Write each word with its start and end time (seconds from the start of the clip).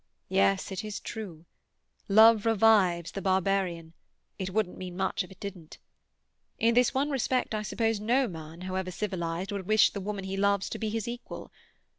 "Yes, 0.29 0.71
it 0.71 0.83
is 0.83 0.99
true. 0.99 1.45
Love 2.09 2.43
revives 2.47 3.11
the 3.11 3.21
barbarian; 3.21 3.93
it 4.39 4.49
wouldn't 4.49 4.75
mean 4.79 4.97
much 4.97 5.23
if 5.23 5.29
it 5.29 5.39
didn't. 5.39 5.77
In 6.57 6.73
this 6.73 6.91
one 6.91 7.11
respect 7.11 7.53
I 7.53 7.61
suppose 7.61 7.99
no 7.99 8.27
man, 8.27 8.61
however 8.61 8.89
civilized, 8.89 9.51
would 9.51 9.67
wish 9.67 9.91
the 9.91 10.01
woman 10.01 10.23
he 10.23 10.37
loves 10.37 10.71
to 10.71 10.79
be 10.79 10.89
his 10.89 11.07
equal. 11.07 11.51